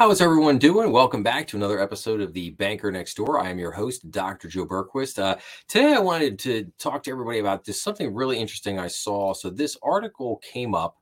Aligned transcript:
How 0.00 0.10
is 0.10 0.22
everyone 0.22 0.56
doing? 0.56 0.92
Welcome 0.92 1.22
back 1.22 1.46
to 1.48 1.58
another 1.58 1.78
episode 1.78 2.22
of 2.22 2.32
the 2.32 2.52
Banker 2.52 2.90
Next 2.90 3.18
Door. 3.18 3.38
I 3.38 3.50
am 3.50 3.58
your 3.58 3.70
host, 3.70 4.10
Dr. 4.10 4.48
Joe 4.48 4.64
Berquist. 4.64 5.22
Uh, 5.22 5.36
today, 5.68 5.92
I 5.92 5.98
wanted 5.98 6.38
to 6.38 6.72
talk 6.78 7.02
to 7.02 7.10
everybody 7.10 7.38
about 7.38 7.66
just 7.66 7.82
something 7.82 8.14
really 8.14 8.38
interesting 8.38 8.78
I 8.78 8.86
saw. 8.86 9.34
So, 9.34 9.50
this 9.50 9.76
article 9.82 10.38
came 10.38 10.74
up, 10.74 10.96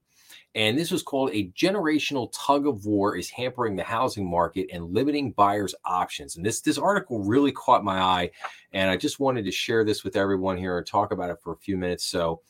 and 0.56 0.77
this 0.77 0.91
was 0.91 1.05
called 1.05 1.30
A 1.32 1.46
Generational 1.50 2.29
Tug 2.34 2.66
of 2.66 2.87
War 2.87 3.14
is 3.14 3.30
Hampering 3.30 3.77
the 3.77 3.84
Housing 3.84 4.29
Market 4.29 4.66
and 4.73 4.92
Limiting 4.92 5.30
Buyers' 5.30 5.77
Options. 5.84 6.34
And 6.37 6.45
this, 6.45 6.60
this 6.60 6.77
article 6.77 7.23
really 7.23 7.52
caught 7.52 7.84
my 7.84 8.01
eye, 8.01 8.30
and 8.73 8.91
I 8.91 8.96
just 8.96 9.20
wanted 9.20 9.45
to 9.45 9.52
share 9.52 9.84
this 9.84 10.02
with 10.02 10.16
everyone 10.16 10.56
here 10.56 10.77
and 10.77 10.84
talk 10.84 11.12
about 11.12 11.30
it 11.30 11.38
for 11.41 11.52
a 11.52 11.59
few 11.59 11.77
minutes. 11.77 12.05
So, 12.05 12.41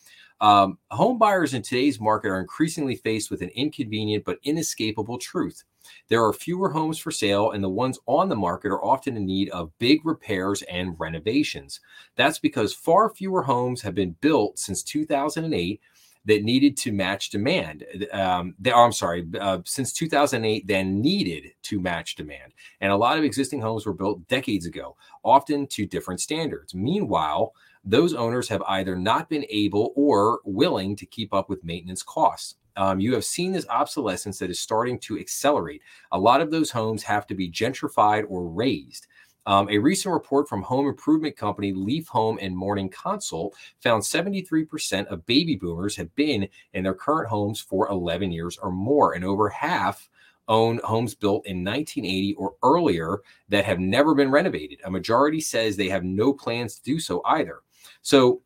um, 0.41 0.79
home 0.91 1.19
buyers 1.19 1.55
in 1.55 1.63
today's 1.63 2.01
market 2.01 2.29
are 2.29 2.41
increasingly 2.41 2.97
faced 2.97 3.31
with 3.31 3.43
an 3.43 3.51
inconvenient 3.51 4.25
but 4.25 4.39
inescapable 4.43 5.19
truth. 5.19 5.65
There 6.09 6.25
are 6.25 6.33
fewer 6.33 6.71
homes 6.71 6.99
for 6.99 7.11
sale, 7.11 7.53
and 7.53 7.65
the 7.65 7.69
ones 7.69 7.99
on 8.07 8.29
the 8.29 8.37
market 8.37 8.69
are 8.69 8.85
often 8.85 9.17
in 9.17 9.27
need 9.27 9.49
of 9.51 9.77
big 9.79 10.05
repairs 10.05 10.63
and 10.63 10.95
renovations. 10.99 11.81
That's 12.17 12.39
because 12.39 12.73
far 12.73 13.11
fewer 13.11 13.43
homes 13.43 13.83
have 13.83 13.95
been 13.95 14.17
built 14.21 14.59
since 14.59 14.83
2008 14.83 15.81
that 16.27 16.45
needed 16.45 16.77
to 16.77 16.93
match 16.93 17.31
demand. 17.31 17.85
Um, 18.13 18.55
they, 18.59 18.71
oh, 18.71 18.85
I'm 18.85 18.93
sorry, 18.93 19.27
uh, 19.41 19.61
since 19.65 19.93
2008, 19.95 20.67
then 20.67 21.01
needed 21.01 21.53
to 21.63 21.81
match 21.81 22.17
demand. 22.17 22.53
And 22.81 22.93
a 22.93 22.97
lot 22.97 23.17
of 23.17 23.25
existing 23.25 23.63
homes 23.63 23.87
were 23.87 23.95
built 23.95 24.27
decades 24.29 24.67
ago, 24.67 24.97
often 25.25 25.67
to 25.69 25.87
different 25.87 26.21
standards. 26.21 26.75
Meanwhile, 26.75 27.55
those 27.89 28.13
owners 28.13 28.49
have 28.49 28.63
either 28.69 28.95
not 28.95 29.31
been 29.31 29.47
able 29.49 29.93
or 29.97 30.41
willing 30.45 30.95
to 30.97 31.07
keep 31.07 31.33
up 31.33 31.49
with 31.49 31.65
maintenance 31.65 32.03
costs. 32.03 32.57
Um, 32.77 33.01
you 33.01 33.15
have 33.15 33.25
seen 33.25 33.51
this 33.51 33.67
obsolescence 33.69 34.39
that 34.39 34.51
is 34.51 34.61
starting 34.61 34.99
to 35.01 35.19
accelerate. 35.19 35.83
A 36.13 36.19
lot 36.19 36.41
of 36.41 36.51
those 36.51 36.71
homes 36.71 37.03
have 37.03 37.27
to 37.27 37.35
be 37.35 37.51
gentrified 37.51 38.25
or 38.29 38.47
razed. 38.47 39.07
Um, 39.47 39.71
a 39.71 39.79
recent 39.79 40.13
report 40.13 40.49
from 40.49 40.61
home 40.61 40.87
improvement 40.87 41.35
company 41.35 41.73
Leaf 41.73 42.07
Home 42.09 42.39
and 42.43 42.55
Morning 42.55 42.91
Consult 42.91 43.57
found 43.83 44.03
73% 44.03 45.07
of 45.07 45.25
baby 45.25 45.57
boomers 45.57 45.97
have 45.97 46.15
been 46.15 46.47
in 46.75 46.85
their 46.85 46.95
current 46.95 47.31
homes 47.31 47.59
for 47.59 47.89
11 47.89 48.31
years 48.31 48.59
or 48.59 48.71
more, 48.71 49.15
and 49.15 49.25
over 49.25 49.49
half 49.49 50.11
own 50.49 50.81
homes 50.85 51.15
built 51.15 51.47
in 51.47 51.65
1980 51.65 52.35
or 52.35 52.55
earlier 52.63 53.21
that 53.49 53.65
have 53.65 53.79
never 53.79 54.15
been 54.15 54.31
renovated. 54.31 54.79
A 54.85 54.91
majority 54.91 55.41
says 55.41 55.77
they 55.77 55.89
have 55.89 56.05
no 56.05 56.35
plans 56.35 56.75
to 56.75 56.83
do 56.83 57.01
so 57.01 57.23
either. 57.25 57.61
So 58.03 58.43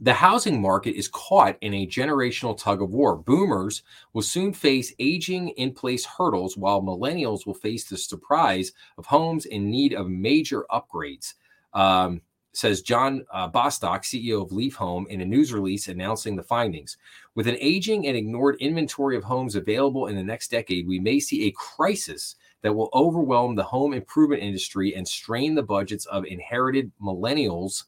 the 0.00 0.12
housing 0.12 0.60
market 0.60 0.94
is 0.94 1.08
caught 1.08 1.56
in 1.62 1.72
a 1.72 1.86
generational 1.86 2.56
tug 2.56 2.82
of 2.82 2.90
war. 2.90 3.16
Boomers 3.16 3.82
will 4.12 4.22
soon 4.22 4.52
face 4.52 4.92
aging 4.98 5.50
in 5.50 5.72
place 5.72 6.04
hurdles, 6.04 6.56
while 6.56 6.82
millennials 6.82 7.46
will 7.46 7.54
face 7.54 7.88
the 7.88 7.96
surprise 7.96 8.72
of 8.98 9.06
homes 9.06 9.46
in 9.46 9.70
need 9.70 9.94
of 9.94 10.08
major 10.08 10.66
upgrades. 10.70 11.34
Um, 11.72 12.20
says 12.52 12.80
John 12.80 13.24
uh, 13.32 13.48
Bostock, 13.48 14.02
CEO 14.02 14.42
of 14.42 14.50
Leaf 14.50 14.76
Home, 14.76 15.06
in 15.10 15.20
a 15.20 15.26
news 15.26 15.52
release 15.52 15.88
announcing 15.88 16.36
the 16.36 16.42
findings. 16.42 16.96
With 17.34 17.48
an 17.48 17.56
aging 17.60 18.06
and 18.06 18.16
ignored 18.16 18.56
inventory 18.60 19.14
of 19.14 19.24
homes 19.24 19.56
available 19.56 20.06
in 20.06 20.16
the 20.16 20.22
next 20.22 20.50
decade, 20.50 20.86
we 20.88 20.98
may 20.98 21.20
see 21.20 21.44
a 21.44 21.52
crisis 21.52 22.36
that 22.62 22.74
will 22.74 22.88
overwhelm 22.94 23.54
the 23.54 23.62
home 23.62 23.92
improvement 23.92 24.42
industry 24.42 24.94
and 24.94 25.06
strain 25.06 25.54
the 25.54 25.62
budgets 25.62 26.06
of 26.06 26.24
inherited 26.24 26.90
millennials 27.00 27.84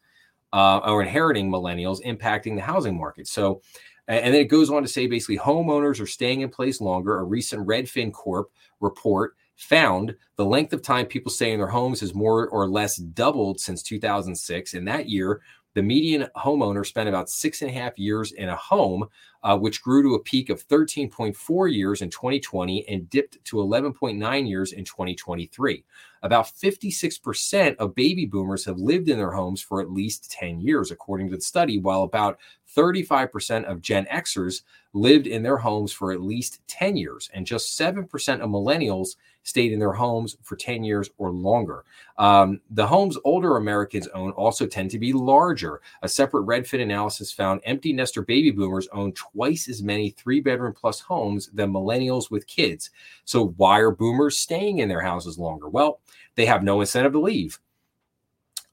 uh, 0.53 0.79
or 0.79 1.03
inheriting 1.03 1.51
millennials 1.51 2.03
impacting 2.05 2.55
the 2.55 2.63
housing 2.63 2.97
market. 2.97 3.29
So, 3.29 3.61
and 4.07 4.33
then 4.35 4.41
it 4.41 4.49
goes 4.49 4.71
on 4.71 4.83
to 4.83 4.89
say 4.89 5.07
basically 5.07 5.39
homeowners 5.39 6.01
are 6.01 6.07
staying 6.07 6.41
in 6.41 6.49
place 6.49 6.81
longer. 6.81 7.19
A 7.19 7.25
recent 7.25 7.67
Redfin 7.67 8.13
Corp 8.13 8.51
report 8.81 9.35
found 9.57 10.15
the 10.37 10.45
length 10.45 10.73
of 10.73 10.83
time 10.83 11.05
people 11.05 11.33
stay 11.33 11.53
in 11.53 11.59
their 11.59 11.67
homes 11.67 12.01
has 12.01 12.15
more 12.15 12.49
or 12.49 12.69
less 12.69 12.97
doubled 12.97 13.61
since 13.61 13.83
2006. 13.83 14.75
In 14.75 14.85
that 14.85 15.09
year, 15.09 15.41
the 15.75 15.83
median 15.83 16.27
homeowner 16.37 16.85
spent 16.85 17.09
about 17.09 17.31
six 17.31 17.63
and 17.63 17.71
a 17.71 17.75
half 17.75 17.99
years 17.99 18.33
in 18.33 18.49
a 18.49 18.57
home, 18.57 19.07
uh, 19.43 19.57
which 19.57 19.83
grew 19.83 20.03
to 20.03 20.15
a 20.15 20.23
peak 20.23 20.51
of 20.51 20.67
13.4 20.67 21.73
years 21.73 22.03
in 22.03 22.11
2020 22.11 22.89
and 22.89 23.09
dipped 23.11 23.43
to 23.45 23.57
11.9 23.57 24.49
years 24.49 24.73
in 24.73 24.85
2023. 24.85 25.85
About 26.23 26.47
56% 26.47 27.77
of 27.77 27.95
baby 27.95 28.27
boomers 28.27 28.65
have 28.65 28.79
lived 28.79 29.09
in 29.09 29.19
their 29.19 29.31
homes 29.31 29.63
for 29.63 29.81
at 29.81 29.91
least 29.91 30.31
10 30.33 30.61
years, 30.61 30.91
according 30.91 31.31
to 31.31 31.37
the 31.37 31.43
study, 31.43 31.79
while 31.79 32.03
about 32.03 32.39
35% 32.77 33.65
of 33.65 33.81
Gen 33.81 34.07
Xers 34.07 34.63
lived 34.95 35.27
in 35.27 35.43
their 35.43 35.59
homes 35.59 35.93
for 35.93 36.13
at 36.13 36.23
least 36.23 36.61
10 36.67 36.97
years, 36.97 37.31
and 37.35 37.47
just 37.47 37.79
7% 37.79 38.03
of 38.41 38.51
millennials 38.51 39.17
stayed 39.49 39.73
in 39.73 39.79
their 39.79 39.93
homes 39.93 40.37
for 40.43 40.57
10 40.57 40.85
years 40.85 41.11
or 41.19 41.31
longer. 41.31 41.85
Um, 42.19 42.61
the 42.71 42.87
homes 42.87 43.17
older 43.25 43.57
Americans 43.57 44.07
own 44.09 44.33
also 44.33 44.67
tend 44.67 44.91
to 44.91 44.99
be 44.99 45.13
larger. 45.13 45.81
A 46.03 46.09
separate 46.09 46.47
Redfin 46.47 46.83
analysis 46.83 47.33
found 47.33 47.61
empty 47.65 47.93
nester 47.93 48.23
baby 48.23 48.51
boomers 48.51 48.89
own 48.93 49.13
twice 49.13 49.69
as 49.69 49.83
many 49.83 50.11
three 50.11 50.41
bedroom 50.41 50.75
plus 50.75 51.01
homes 51.01 51.49
than 51.55 51.73
millennials 51.73 52.31
with 52.31 52.47
kids. 52.47 52.91
So, 53.25 53.55
why 53.57 53.79
are 53.79 53.91
boomers 53.91 54.39
staying 54.39 54.79
in 54.79 54.89
their 54.89 55.01
houses 55.01 55.39
longer? 55.39 55.69
Well, 55.69 56.01
they 56.35 56.47
have 56.47 56.63
no 56.63 56.81
incentive 56.81 57.13
to 57.13 57.21
leave. 57.21 57.59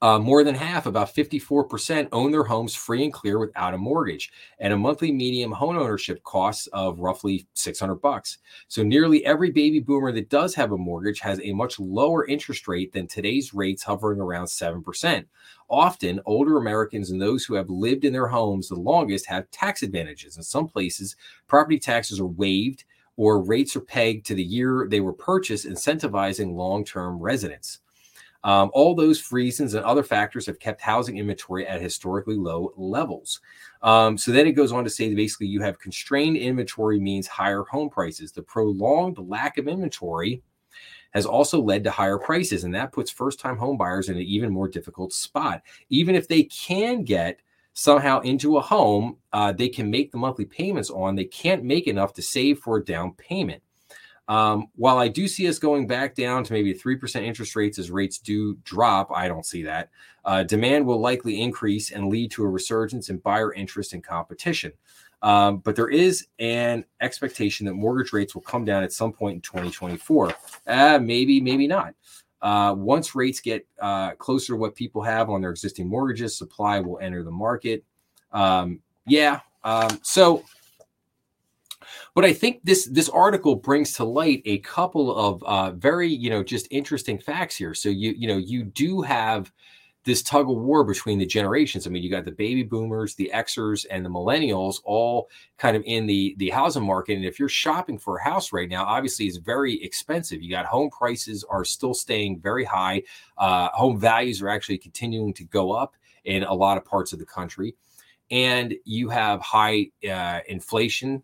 Uh, 0.05 0.19
more 0.19 0.43
than 0.43 0.53
half, 0.53 0.85
about 0.85 1.11
54%, 1.15 2.09
own 2.11 2.29
their 2.29 2.43
homes 2.43 2.75
free 2.75 3.03
and 3.03 3.11
clear 3.11 3.39
without 3.39 3.73
a 3.73 3.77
mortgage, 3.79 4.31
and 4.59 4.71
a 4.71 4.77
monthly 4.77 5.11
medium 5.11 5.51
home 5.51 5.75
ownership 5.79 6.21
costs 6.21 6.67
of 6.73 6.99
roughly 6.99 7.47
600 7.55 7.95
bucks. 7.95 8.37
So 8.67 8.83
nearly 8.83 9.25
every 9.25 9.49
baby 9.49 9.79
boomer 9.79 10.11
that 10.11 10.29
does 10.29 10.53
have 10.53 10.71
a 10.71 10.77
mortgage 10.77 11.21
has 11.21 11.41
a 11.41 11.53
much 11.53 11.79
lower 11.79 12.23
interest 12.27 12.67
rate 12.67 12.93
than 12.93 13.07
today's 13.07 13.51
rates, 13.51 13.81
hovering 13.81 14.19
around 14.19 14.45
7%. 14.45 15.25
Often, 15.71 16.21
older 16.27 16.57
Americans 16.57 17.09
and 17.09 17.19
those 17.19 17.43
who 17.43 17.55
have 17.55 17.71
lived 17.71 18.05
in 18.05 18.13
their 18.13 18.27
homes 18.27 18.69
the 18.69 18.75
longest 18.75 19.25
have 19.25 19.49
tax 19.49 19.81
advantages. 19.81 20.37
In 20.37 20.43
some 20.43 20.67
places, 20.67 21.15
property 21.47 21.79
taxes 21.79 22.19
are 22.19 22.27
waived 22.27 22.83
or 23.17 23.41
rates 23.41 23.75
are 23.75 23.81
pegged 23.81 24.27
to 24.27 24.35
the 24.35 24.43
year 24.43 24.85
they 24.87 24.99
were 24.99 25.13
purchased, 25.13 25.65
incentivizing 25.65 26.53
long 26.53 26.85
term 26.85 27.17
residents. 27.17 27.79
Um, 28.45 28.69
all 28.73 28.93
those 28.93 29.31
reasons 29.31 29.73
and 29.73 29.83
other 29.83 30.03
factors 30.03 30.45
have 30.45 30.59
kept 30.59 30.79
housing 30.79 31.17
inventory 31.17 31.67
at 31.67 31.81
historically 31.81 32.35
low 32.35 32.71
levels. 32.77 33.41
Um, 33.81 34.19
so 34.19 34.31
then 34.31 34.45
it 34.45 34.51
goes 34.51 34.71
on 34.71 34.83
to 34.83 34.89
say 34.89 35.09
that 35.09 35.15
basically 35.15 35.47
you 35.47 35.61
have 35.61 35.79
constrained 35.79 36.37
inventory 36.37 36.99
means 36.99 37.25
higher 37.25 37.63
home 37.63 37.89
prices. 37.89 38.31
The 38.31 38.43
prolonged 38.43 39.17
lack 39.17 39.57
of 39.57 39.67
inventory 39.67 40.43
has 41.11 41.25
also 41.25 41.59
led 41.59 41.83
to 41.85 41.91
higher 41.91 42.19
prices, 42.19 42.65
and 42.65 42.75
that 42.75 42.91
puts 42.91 43.09
first 43.09 43.39
time 43.39 43.57
home 43.57 43.77
buyers 43.77 44.09
in 44.09 44.15
an 44.15 44.21
even 44.21 44.53
more 44.53 44.67
difficult 44.67 45.11
spot. 45.11 45.63
Even 45.89 46.13
if 46.13 46.27
they 46.27 46.43
can 46.43 47.03
get 47.03 47.39
somehow 47.73 48.21
into 48.21 48.57
a 48.57 48.61
home 48.61 49.17
uh, 49.33 49.51
they 49.51 49.67
can 49.67 49.91
make 49.91 50.11
the 50.11 50.17
monthly 50.17 50.45
payments 50.45 50.89
on, 50.89 51.15
they 51.15 51.25
can't 51.25 51.63
make 51.63 51.87
enough 51.87 52.13
to 52.13 52.21
save 52.21 52.59
for 52.59 52.77
a 52.77 52.85
down 52.85 53.11
payment. 53.13 53.61
Um, 54.27 54.67
while 54.75 54.97
I 54.97 55.07
do 55.07 55.27
see 55.27 55.47
us 55.47 55.59
going 55.59 55.85
back 55.85 56.15
down 56.15 56.43
to 56.43 56.53
maybe 56.53 56.73
3% 56.73 57.21
interest 57.21 57.55
rates 57.55 57.77
as 57.77 57.91
rates 57.91 58.17
do 58.17 58.55
drop, 58.63 59.11
I 59.13 59.27
don't 59.27 59.45
see 59.45 59.63
that. 59.63 59.89
Uh, 60.23 60.43
demand 60.43 60.85
will 60.85 60.99
likely 60.99 61.41
increase 61.41 61.91
and 61.91 62.09
lead 62.09 62.31
to 62.31 62.43
a 62.43 62.49
resurgence 62.49 63.09
in 63.09 63.17
buyer 63.17 63.53
interest 63.53 63.93
and 63.93 64.03
competition. 64.03 64.71
Um, 65.21 65.57
but 65.57 65.75
there 65.75 65.89
is 65.89 66.27
an 66.39 66.85
expectation 67.01 67.65
that 67.67 67.73
mortgage 67.73 68.13
rates 68.13 68.35
will 68.35 68.41
come 68.41 68.65
down 68.65 68.83
at 68.83 68.91
some 68.91 69.11
point 69.11 69.35
in 69.35 69.41
2024. 69.41 70.33
Uh, 70.67 70.99
maybe, 71.01 71.39
maybe 71.39 71.67
not. 71.67 71.93
Uh, 72.41 72.75
once 72.77 73.15
rates 73.15 73.39
get 73.39 73.65
uh, 73.81 74.11
closer 74.11 74.53
to 74.53 74.57
what 74.57 74.75
people 74.75 75.01
have 75.01 75.29
on 75.29 75.41
their 75.41 75.49
existing 75.49 75.87
mortgages, 75.87 76.37
supply 76.37 76.79
will 76.79 76.99
enter 76.99 77.23
the 77.23 77.31
market. 77.31 77.83
Um, 78.31 78.81
yeah. 79.07 79.39
Um, 79.63 79.99
so 80.03 80.43
but 82.13 82.25
I 82.25 82.33
think 82.33 82.61
this 82.63 82.85
this 82.85 83.09
article 83.09 83.55
brings 83.55 83.93
to 83.93 84.05
light 84.05 84.41
a 84.45 84.59
couple 84.59 85.15
of 85.15 85.43
uh, 85.43 85.71
very 85.71 86.09
you 86.09 86.29
know 86.29 86.43
just 86.43 86.67
interesting 86.71 87.17
facts 87.17 87.55
here. 87.55 87.73
So 87.73 87.89
you 87.89 88.13
you 88.17 88.27
know 88.27 88.37
you 88.37 88.63
do 88.63 89.01
have 89.01 89.51
this 90.05 90.21
tug 90.21 90.49
of 90.49 90.55
war 90.55 90.83
between 90.83 91.17
the 91.17 91.25
generations. 91.25 91.85
I 91.85 91.89
mean, 91.89 92.03
you 92.03 92.11
got 92.11 92.25
the 92.25 92.31
baby 92.31 92.61
boomers, 92.63 93.15
the 93.15 93.31
Xers, 93.33 93.85
and 93.89 94.05
the 94.05 94.09
millennials 94.09 94.79
all 94.85 95.29
kind 95.57 95.75
of 95.75 95.83
in 95.85 96.05
the 96.05 96.35
the 96.37 96.51
housing 96.51 96.85
market. 96.85 97.15
And 97.17 97.25
if 97.25 97.39
you're 97.39 97.49
shopping 97.49 97.97
for 97.97 98.17
a 98.17 98.23
house 98.23 98.53
right 98.53 98.69
now, 98.69 98.85
obviously 98.85 99.25
it's 99.25 99.37
very 99.37 99.83
expensive. 99.83 100.41
You 100.41 100.51
got 100.51 100.67
home 100.67 100.89
prices 100.91 101.43
are 101.49 101.65
still 101.65 101.93
staying 101.93 102.39
very 102.39 102.63
high. 102.63 103.03
Uh, 103.37 103.69
home 103.69 103.99
values 103.99 104.41
are 104.41 104.49
actually 104.49 104.77
continuing 104.77 105.33
to 105.33 105.43
go 105.43 105.71
up 105.71 105.95
in 106.23 106.43
a 106.43 106.53
lot 106.53 106.77
of 106.77 106.85
parts 106.85 107.11
of 107.11 107.19
the 107.19 107.25
country, 107.25 107.75
and 108.29 108.75
you 108.85 109.09
have 109.09 109.41
high 109.41 109.87
uh, 110.09 110.39
inflation 110.47 111.23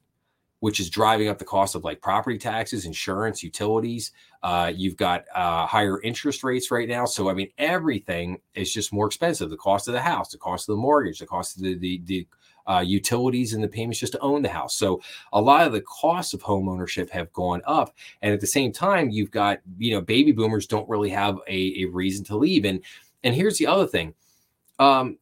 which 0.61 0.79
is 0.79 0.89
driving 0.89 1.27
up 1.27 1.39
the 1.39 1.45
cost 1.45 1.73
of 1.75 1.83
like 1.83 2.01
property 2.01 2.37
taxes, 2.37 2.85
insurance, 2.85 3.43
utilities. 3.43 4.11
Uh, 4.43 4.71
you've 4.73 4.95
got 4.95 5.25
uh, 5.35 5.65
higher 5.65 5.99
interest 6.03 6.43
rates 6.43 6.69
right 6.69 6.87
now. 6.87 7.03
So, 7.03 7.29
I 7.29 7.33
mean, 7.33 7.49
everything 7.57 8.39
is 8.53 8.71
just 8.71 8.93
more 8.93 9.07
expensive. 9.07 9.49
The 9.49 9.57
cost 9.57 9.87
of 9.87 9.95
the 9.95 10.01
house, 10.01 10.31
the 10.31 10.37
cost 10.37 10.69
of 10.69 10.73
the 10.73 10.81
mortgage, 10.81 11.17
the 11.17 11.25
cost 11.25 11.57
of 11.57 11.63
the, 11.63 11.75
the, 11.77 12.01
the 12.05 12.27
uh, 12.67 12.83
utilities 12.85 13.53
and 13.53 13.63
the 13.63 13.67
payments 13.67 13.99
just 13.99 14.13
to 14.13 14.19
own 14.19 14.43
the 14.43 14.49
house. 14.49 14.75
So 14.75 15.01
a 15.33 15.41
lot 15.41 15.65
of 15.65 15.73
the 15.73 15.81
costs 15.81 16.35
of 16.35 16.43
home 16.43 16.69
ownership 16.69 17.09
have 17.09 17.33
gone 17.33 17.63
up, 17.65 17.95
and 18.21 18.31
at 18.31 18.39
the 18.39 18.45
same 18.45 18.71
time, 18.71 19.09
you've 19.09 19.31
got 19.31 19.61
you 19.79 19.95
know 19.95 20.01
baby 20.01 20.31
boomers 20.31 20.67
don't 20.67 20.87
really 20.87 21.09
have 21.09 21.39
a, 21.47 21.83
a 21.83 21.85
reason 21.85 22.23
to 22.25 22.37
leave. 22.37 22.65
And 22.65 22.81
and 23.23 23.33
here's 23.33 23.57
the 23.57 23.65
other 23.65 23.87
thing. 23.87 24.13
Um, 24.77 25.17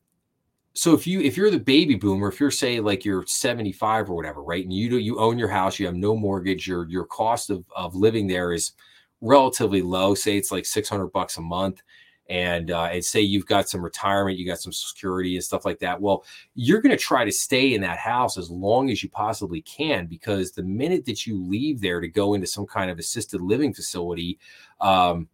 so 0.73 0.93
if 0.93 1.07
you 1.07 1.21
if 1.21 1.35
you're 1.35 1.51
the 1.51 1.59
baby 1.59 1.95
boomer, 1.95 2.29
if 2.29 2.39
you're 2.39 2.51
say 2.51 2.79
like 2.79 3.03
you're 3.03 3.25
75 3.25 4.09
or 4.09 4.15
whatever, 4.15 4.43
right, 4.43 4.63
and 4.63 4.73
you 4.73 4.89
do 4.89 4.97
you 4.97 5.19
own 5.19 5.37
your 5.37 5.47
house, 5.47 5.79
you 5.79 5.85
have 5.85 5.95
no 5.95 6.15
mortgage, 6.15 6.67
your 6.67 6.87
your 6.87 7.05
cost 7.05 7.49
of 7.49 7.65
of 7.75 7.95
living 7.95 8.27
there 8.27 8.53
is 8.53 8.73
relatively 9.21 9.81
low. 9.81 10.15
Say 10.15 10.37
it's 10.37 10.51
like 10.51 10.65
600 10.65 11.07
bucks 11.07 11.37
a 11.37 11.41
month, 11.41 11.81
and 12.29 12.71
uh, 12.71 12.83
and 12.85 13.03
say 13.03 13.19
you've 13.21 13.47
got 13.47 13.67
some 13.67 13.81
retirement, 13.81 14.37
you 14.37 14.45
got 14.45 14.59
some 14.59 14.71
security 14.71 15.35
and 15.35 15.43
stuff 15.43 15.65
like 15.65 15.79
that. 15.79 15.99
Well, 15.99 16.23
you're 16.53 16.81
going 16.81 16.95
to 16.95 17.03
try 17.03 17.25
to 17.25 17.31
stay 17.31 17.73
in 17.73 17.81
that 17.81 17.97
house 17.97 18.37
as 18.37 18.51
long 18.51 18.91
as 18.91 19.01
you 19.01 19.09
possibly 19.09 19.61
can 19.61 20.05
because 20.05 20.51
the 20.51 20.63
minute 20.63 21.05
that 21.05 21.25
you 21.25 21.43
leave 21.43 21.81
there 21.81 21.99
to 21.99 22.07
go 22.07 22.35
into 22.35 22.47
some 22.47 22.67
kind 22.67 22.91
of 22.91 22.99
assisted 22.99 23.41
living 23.41 23.73
facility, 23.73 24.37
um, 24.79 25.27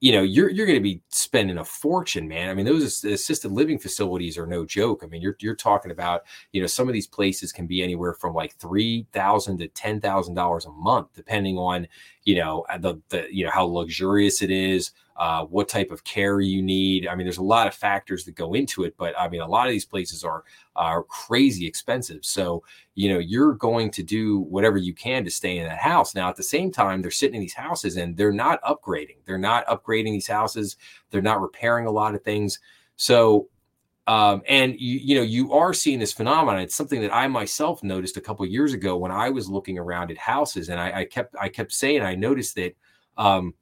you 0.00 0.12
know 0.12 0.22
you're 0.22 0.48
you're 0.48 0.66
going 0.66 0.78
to 0.78 0.82
be 0.82 1.02
spending 1.28 1.58
a 1.58 1.64
fortune 1.64 2.26
man. 2.26 2.48
I 2.48 2.54
mean 2.54 2.64
those 2.64 3.04
assisted 3.04 3.52
living 3.52 3.78
facilities 3.78 4.38
are 4.38 4.46
no 4.46 4.64
joke. 4.64 5.02
I 5.04 5.08
mean 5.08 5.20
you're 5.20 5.36
you're 5.40 5.54
talking 5.54 5.90
about 5.90 6.22
you 6.52 6.60
know 6.62 6.66
some 6.66 6.88
of 6.88 6.94
these 6.94 7.06
places 7.06 7.52
can 7.52 7.66
be 7.66 7.82
anywhere 7.82 8.14
from 8.14 8.32
like 8.32 8.54
3000 8.54 9.58
to 9.58 9.68
$10000 9.68 10.66
a 10.66 10.70
month 10.70 11.08
depending 11.14 11.58
on 11.58 11.86
you 12.24 12.36
know 12.36 12.64
uh, 12.70 12.78
the, 12.78 12.98
the 13.10 13.28
you 13.30 13.44
know 13.44 13.50
how 13.50 13.64
luxurious 13.64 14.40
it 14.40 14.50
is 14.50 14.92
uh, 15.18 15.44
what 15.44 15.68
type 15.68 15.90
of 15.90 16.04
care 16.04 16.40
you 16.40 16.62
need. 16.62 17.08
I 17.08 17.16
mean, 17.16 17.26
there's 17.26 17.38
a 17.38 17.42
lot 17.42 17.66
of 17.66 17.74
factors 17.74 18.24
that 18.24 18.36
go 18.36 18.54
into 18.54 18.84
it, 18.84 18.94
but 18.96 19.18
I 19.18 19.28
mean, 19.28 19.40
a 19.40 19.48
lot 19.48 19.66
of 19.66 19.72
these 19.72 19.84
places 19.84 20.22
are 20.24 20.44
are 20.76 21.02
crazy 21.02 21.66
expensive. 21.66 22.24
So 22.24 22.62
you 22.94 23.12
know, 23.12 23.18
you're 23.18 23.54
going 23.54 23.90
to 23.92 24.02
do 24.02 24.38
whatever 24.40 24.76
you 24.76 24.94
can 24.94 25.24
to 25.24 25.30
stay 25.30 25.58
in 25.58 25.66
that 25.66 25.78
house. 25.78 26.14
Now, 26.14 26.28
at 26.28 26.36
the 26.36 26.42
same 26.42 26.70
time, 26.70 27.02
they're 27.02 27.10
sitting 27.10 27.34
in 27.34 27.40
these 27.40 27.54
houses 27.54 27.96
and 27.96 28.16
they're 28.16 28.32
not 28.32 28.62
upgrading. 28.62 29.16
They're 29.24 29.38
not 29.38 29.66
upgrading 29.66 30.12
these 30.12 30.28
houses. 30.28 30.76
They're 31.10 31.20
not 31.20 31.40
repairing 31.40 31.86
a 31.86 31.92
lot 31.92 32.14
of 32.14 32.22
things. 32.22 32.60
So 32.96 33.48
um, 34.08 34.42
and 34.48 34.74
you, 34.80 34.98
you 34.98 35.14
know 35.16 35.22
you 35.22 35.52
are 35.52 35.74
seeing 35.74 35.98
this 35.98 36.14
phenomenon 36.14 36.62
it's 36.62 36.74
something 36.74 37.02
that 37.02 37.14
i 37.14 37.28
myself 37.28 37.82
noticed 37.82 38.16
a 38.16 38.22
couple 38.22 38.46
years 38.46 38.72
ago 38.72 38.96
when 38.96 39.12
i 39.12 39.28
was 39.28 39.50
looking 39.50 39.78
around 39.78 40.10
at 40.10 40.16
houses 40.16 40.70
and 40.70 40.80
I, 40.80 41.00
I, 41.00 41.04
kept 41.04 41.36
i 41.38 41.50
kept 41.50 41.72
saying 41.72 42.00
i 42.00 42.14
noticed 42.14 42.54
that 42.54 42.74
um, 43.18 43.52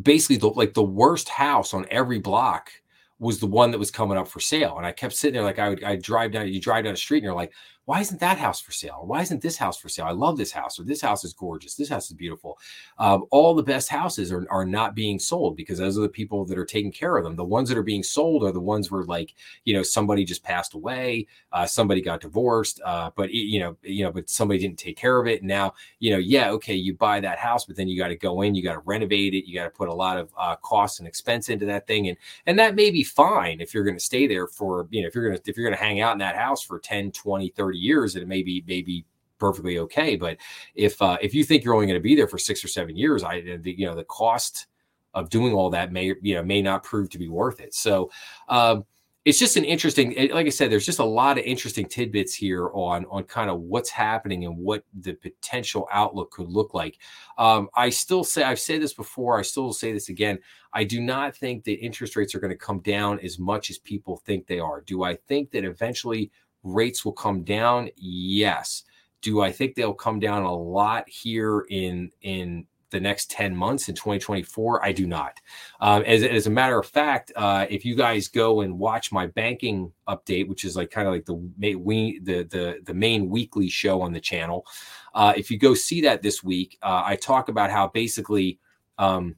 basically 0.00 0.36
the 0.36 0.48
like 0.48 0.74
the 0.74 0.82
worst 0.82 1.28
house 1.28 1.74
on 1.74 1.86
every 1.90 2.18
block 2.18 2.70
was 3.18 3.40
the 3.40 3.46
one 3.46 3.70
that 3.72 3.78
was 3.78 3.90
coming 3.90 4.16
up 4.16 4.28
for 4.28 4.40
sale. 4.40 4.76
And 4.76 4.86
I 4.86 4.92
kept 4.92 5.14
sitting 5.14 5.34
there 5.34 5.42
like 5.42 5.58
I 5.58 5.68
would 5.70 5.84
I 5.84 5.96
drive 5.96 6.32
down, 6.32 6.48
you 6.48 6.60
drive 6.60 6.84
down 6.84 6.92
the 6.92 6.98
street 6.98 7.18
and 7.18 7.24
you're 7.24 7.34
like, 7.34 7.52
why 7.88 8.00
isn't 8.00 8.20
that 8.20 8.36
house 8.36 8.60
for 8.60 8.70
sale? 8.70 9.00
why 9.06 9.22
isn't 9.22 9.40
this 9.40 9.56
house 9.56 9.78
for 9.78 9.88
sale? 9.88 10.04
I 10.04 10.10
love 10.10 10.36
this 10.36 10.52
house, 10.52 10.78
or 10.78 10.82
this 10.82 11.00
house 11.00 11.24
is 11.24 11.32
gorgeous. 11.32 11.74
This 11.74 11.88
house 11.88 12.10
is 12.10 12.16
beautiful. 12.16 12.58
Um, 12.98 13.24
all 13.30 13.54
the 13.54 13.62
best 13.62 13.88
houses 13.88 14.30
are, 14.30 14.46
are 14.50 14.66
not 14.66 14.94
being 14.94 15.18
sold 15.18 15.56
because 15.56 15.78
those 15.78 15.96
are 15.96 16.02
the 16.02 16.08
people 16.10 16.44
that 16.44 16.58
are 16.58 16.66
taking 16.66 16.92
care 16.92 17.16
of 17.16 17.24
them. 17.24 17.34
The 17.34 17.44
ones 17.46 17.70
that 17.70 17.78
are 17.78 17.82
being 17.82 18.02
sold 18.02 18.44
are 18.44 18.52
the 18.52 18.60
ones 18.60 18.90
where 18.90 19.04
like, 19.04 19.34
you 19.64 19.72
know, 19.72 19.82
somebody 19.82 20.26
just 20.26 20.44
passed 20.44 20.74
away, 20.74 21.28
uh, 21.52 21.64
somebody 21.64 22.02
got 22.02 22.20
divorced, 22.20 22.78
uh, 22.84 23.10
but 23.16 23.32
you 23.32 23.58
know, 23.58 23.74
you 23.82 24.04
know, 24.04 24.12
but 24.12 24.28
somebody 24.28 24.60
didn't 24.60 24.78
take 24.78 24.98
care 24.98 25.18
of 25.18 25.26
it. 25.26 25.40
And 25.40 25.48
now, 25.48 25.72
you 25.98 26.10
know, 26.10 26.18
yeah, 26.18 26.50
okay, 26.50 26.74
you 26.74 26.92
buy 26.92 27.20
that 27.20 27.38
house, 27.38 27.64
but 27.64 27.76
then 27.76 27.88
you 27.88 27.96
got 27.96 28.08
to 28.08 28.16
go 28.16 28.42
in, 28.42 28.54
you 28.54 28.62
got 28.62 28.74
to 28.74 28.80
renovate 28.80 29.32
it, 29.32 29.48
you 29.48 29.54
got 29.54 29.64
to 29.64 29.70
put 29.70 29.88
a 29.88 29.94
lot 29.94 30.18
of 30.18 30.30
uh, 30.36 30.56
costs 30.56 30.98
and 30.98 31.08
expense 31.08 31.48
into 31.48 31.64
that 31.64 31.86
thing, 31.86 32.08
and 32.08 32.18
and 32.44 32.58
that 32.58 32.74
may 32.74 32.90
be 32.90 33.02
fine 33.02 33.62
if 33.62 33.72
you're 33.72 33.84
going 33.84 33.96
to 33.96 34.04
stay 34.04 34.26
there 34.26 34.46
for, 34.46 34.88
you 34.90 35.00
know, 35.00 35.08
if 35.08 35.14
you're 35.14 35.26
going 35.26 35.38
to 35.38 35.50
if 35.50 35.56
you're 35.56 35.66
going 35.66 35.78
to 35.78 35.82
hang 35.82 36.02
out 36.02 36.12
in 36.12 36.18
that 36.18 36.36
house 36.36 36.62
for 36.62 36.78
10, 36.78 37.12
20, 37.12 37.48
30 37.48 37.77
years, 37.78 38.14
and 38.14 38.22
it 38.22 38.28
may 38.28 38.42
be 38.42 38.64
maybe 38.66 39.04
perfectly 39.38 39.78
okay. 39.78 40.16
But 40.16 40.38
if 40.74 41.00
uh, 41.00 41.18
if 41.20 41.34
you 41.34 41.44
think 41.44 41.64
you're 41.64 41.74
only 41.74 41.86
going 41.86 41.98
to 41.98 42.02
be 42.02 42.14
there 42.14 42.28
for 42.28 42.38
six 42.38 42.64
or 42.64 42.68
seven 42.68 42.96
years, 42.96 43.22
I 43.22 43.40
the, 43.62 43.74
you 43.76 43.86
know 43.86 43.94
the 43.94 44.04
cost 44.04 44.66
of 45.14 45.30
doing 45.30 45.52
all 45.54 45.70
that 45.70 45.92
may 45.92 46.14
you 46.22 46.34
know 46.34 46.42
may 46.42 46.62
not 46.62 46.82
prove 46.82 47.10
to 47.10 47.18
be 47.18 47.28
worth 47.28 47.60
it. 47.60 47.74
So 47.74 48.10
um, 48.48 48.84
it's 49.24 49.38
just 49.38 49.56
an 49.56 49.64
interesting. 49.64 50.14
Like 50.32 50.46
I 50.46 50.50
said, 50.50 50.70
there's 50.70 50.86
just 50.86 51.00
a 51.00 51.04
lot 51.04 51.38
of 51.38 51.44
interesting 51.44 51.86
tidbits 51.86 52.34
here 52.34 52.70
on 52.72 53.04
on 53.10 53.24
kind 53.24 53.50
of 53.50 53.60
what's 53.60 53.90
happening 53.90 54.44
and 54.44 54.56
what 54.56 54.84
the 55.00 55.14
potential 55.14 55.88
outlook 55.92 56.30
could 56.30 56.48
look 56.48 56.74
like. 56.74 56.98
Um, 57.36 57.68
I 57.74 57.90
still 57.90 58.24
say 58.24 58.42
I've 58.42 58.60
said 58.60 58.80
this 58.80 58.94
before. 58.94 59.38
I 59.38 59.42
still 59.42 59.72
say 59.72 59.92
this 59.92 60.08
again. 60.08 60.38
I 60.72 60.84
do 60.84 61.00
not 61.00 61.36
think 61.36 61.64
that 61.64 61.78
interest 61.78 62.16
rates 62.16 62.34
are 62.34 62.40
going 62.40 62.52
to 62.52 62.56
come 62.56 62.80
down 62.80 63.18
as 63.20 63.38
much 63.38 63.70
as 63.70 63.78
people 63.78 64.16
think 64.16 64.46
they 64.46 64.60
are. 64.60 64.82
Do 64.82 65.02
I 65.02 65.16
think 65.16 65.50
that 65.50 65.64
eventually 65.64 66.30
rates 66.62 67.04
will 67.04 67.12
come 67.12 67.42
down? 67.42 67.88
Yes. 67.96 68.84
Do 69.20 69.40
I 69.40 69.50
think 69.52 69.74
they'll 69.74 69.94
come 69.94 70.20
down 70.20 70.42
a 70.42 70.54
lot 70.54 71.08
here 71.08 71.66
in 71.68 72.10
in 72.22 72.66
the 72.90 73.00
next 73.00 73.30
10 73.30 73.54
months 73.54 73.88
in 73.88 73.94
2024 73.94 74.84
i 74.84 74.92
do 74.92 75.06
not 75.06 75.40
um, 75.80 76.02
as, 76.04 76.22
as 76.22 76.46
a 76.46 76.50
matter 76.50 76.78
of 76.78 76.86
fact 76.86 77.32
uh, 77.36 77.66
if 77.68 77.84
you 77.84 77.94
guys 77.94 78.28
go 78.28 78.62
and 78.62 78.78
watch 78.78 79.12
my 79.12 79.26
banking 79.26 79.92
update 80.08 80.48
which 80.48 80.64
is 80.64 80.76
like 80.76 80.90
kind 80.90 81.06
of 81.06 81.12
like 81.12 81.26
the 81.26 81.34
we 81.76 82.18
the, 82.20 82.44
the 82.44 82.78
the 82.84 82.94
main 82.94 83.28
weekly 83.28 83.68
show 83.68 84.00
on 84.00 84.12
the 84.12 84.20
channel 84.20 84.66
uh, 85.14 85.32
if 85.36 85.50
you 85.50 85.58
go 85.58 85.74
see 85.74 86.00
that 86.00 86.22
this 86.22 86.42
week 86.42 86.78
uh, 86.82 87.02
i 87.04 87.14
talk 87.16 87.48
about 87.48 87.70
how 87.70 87.88
basically 87.88 88.58
um, 88.98 89.36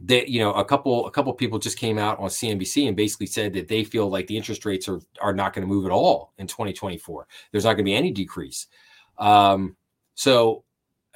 that 0.00 0.28
you 0.28 0.40
know 0.40 0.52
a 0.52 0.64
couple 0.64 1.06
a 1.06 1.10
couple 1.10 1.32
people 1.32 1.58
just 1.58 1.78
came 1.78 1.98
out 1.98 2.18
on 2.18 2.28
CNBC 2.28 2.86
and 2.86 2.96
basically 2.96 3.26
said 3.26 3.52
that 3.54 3.68
they 3.68 3.82
feel 3.82 4.08
like 4.08 4.26
the 4.26 4.36
interest 4.36 4.64
rates 4.64 4.88
are 4.88 5.00
are 5.20 5.34
not 5.34 5.52
going 5.52 5.66
to 5.66 5.72
move 5.72 5.86
at 5.86 5.90
all 5.90 6.32
in 6.38 6.46
2024. 6.46 7.26
There's 7.50 7.64
not 7.64 7.70
going 7.70 7.78
to 7.78 7.84
be 7.84 7.94
any 7.94 8.12
decrease. 8.12 8.68
Um, 9.18 9.76
so 10.14 10.64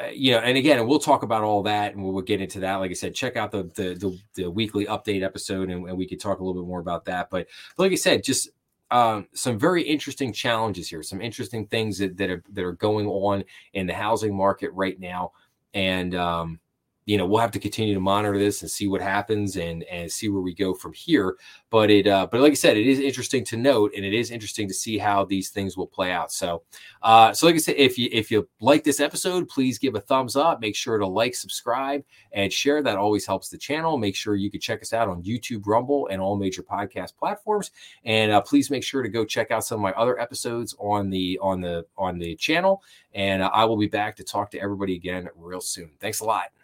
uh, 0.03 0.07
you 0.13 0.33
know, 0.33 0.39
and 0.39 0.57
again, 0.57 0.87
we'll 0.87 0.99
talk 0.99 1.23
about 1.23 1.43
all 1.43 1.63
that 1.63 1.93
and 1.93 2.03
we'll, 2.03 2.13
we'll, 2.13 2.23
get 2.23 2.41
into 2.41 2.61
that. 2.61 2.77
Like 2.77 2.91
I 2.91 2.95
said, 2.95 3.15
check 3.15 3.37
out 3.37 3.53
the 3.53 3.65
the 3.75 3.95
the, 3.95 4.19
the 4.35 4.51
weekly 4.51 4.87
update 4.87 5.23
episode 5.23 5.71
and, 5.71 5.87
and, 5.87 5.97
we 5.97 6.09
could 6.09 6.21
talk 6.21 6.41
a 6.41 6.45
little 6.45 6.61
bit 6.61 6.67
more 6.67 6.81
about 6.81 7.05
that. 7.05 7.29
But, 7.31 7.49
but 7.77 7.83
like 7.85 7.93
I 7.93 7.97
said, 7.97 8.25
just 8.25 8.49
um, 8.91 9.27
some 9.35 9.59
very 9.59 9.83
interesting 9.83 10.33
challenges 10.33 10.89
here, 10.89 11.03
some 11.03 11.21
interesting 11.21 11.67
things 11.67 11.99
that 11.99 12.17
that 12.17 12.31
are 12.31 12.43
that 12.53 12.65
are 12.65 12.73
going 12.73 13.07
on 13.07 13.45
in 13.75 13.87
the 13.87 13.95
housing 13.95 14.35
market 14.35 14.71
right 14.73 14.99
now, 14.99 15.33
and 15.75 16.15
um, 16.15 16.59
you 17.05 17.19
know 17.19 17.27
we'll 17.27 17.41
have 17.41 17.51
to 17.51 17.59
continue 17.59 17.95
to 17.95 18.01
monitor 18.01 18.39
this 18.39 18.63
and 18.63 18.71
see 18.71 18.87
what 18.87 19.01
happens 19.01 19.57
and 19.57 19.83
and 19.85 20.11
see 20.11 20.29
where 20.29 20.43
we 20.43 20.55
go 20.55 20.73
from 20.75 20.93
here. 20.93 21.37
But 21.71 21.91
it 21.91 22.07
uh, 22.07 22.29
but 22.31 22.41
like 22.41 22.53
i 22.53 22.55
said 22.55 22.77
it 22.77 22.87
is 22.87 23.01
interesting 23.01 23.45
to 23.47 23.57
note 23.57 23.93
and 23.97 24.05
it 24.05 24.15
is 24.15 24.31
interesting 24.31 24.69
to 24.69 24.75
see 24.75 24.99
how 24.99 25.25
these 25.25 25.51
things 25.51 25.77
will 25.77 25.87
play 25.87 26.13
out. 26.13 26.33
So 26.33 26.63
uh 27.03 27.33
so 27.33 27.47
like 27.47 27.57
i 27.57 27.59
said 27.59 27.77
if 27.77 27.99
you 27.99 28.09
if 28.13 28.31
you 28.31 28.49
like 28.61 28.85
this 28.85 29.01
episode 29.01 29.49
please 29.49 29.79
give 29.79 29.95
a 29.95 30.01
thumbs 30.01 30.37
up. 30.37 30.61
Make 30.61 30.77
sure 30.77 30.99
to 30.99 31.07
like 31.07 31.35
subscribe 31.35 32.05
and 32.33 32.53
share. 32.53 32.83
That 32.83 32.97
always 32.97 33.27
helps 33.27 33.49
the 33.49 33.59
channel. 33.59 33.99
Make 33.99 34.17
sure 34.17 34.37
you 34.37 34.51
can 34.51 34.61
check 34.61 34.83
us 34.83 34.93
out 34.93 35.09
on 35.09 35.23
youtube 35.23 35.67
rumble 35.67 36.09
and 36.09 36.21
all 36.21 36.37
major 36.37 36.63
podcast 36.63 37.17
platforms. 37.17 37.71
And 38.05 38.31
uh, 38.33 38.41
please 38.41 38.71
make 38.71 38.85
sure 38.85 39.03
to 39.03 39.09
go 39.09 39.25
check 39.25 39.51
out 39.51 39.65
some 39.65 39.77
of 39.79 39.83
my 39.83 39.93
other 39.93 40.19
episodes 40.21 40.75
on 40.79 41.11
the 41.11 41.39
on 41.43 41.61
the 41.61 41.85
on 41.99 42.19
the 42.19 42.37
channel. 42.37 42.83
And 43.15 43.43
i 43.43 43.65
will 43.65 43.77
be 43.77 43.89
back 43.89 44.17
to 44.17 44.25
talk 44.25 44.51
to 44.53 44.61
everybody 44.61 44.95
again 44.95 45.29
real 45.35 45.61
soon. 45.61 45.91
Thanks 46.01 46.21
a 46.21 46.25
lot 46.25 46.62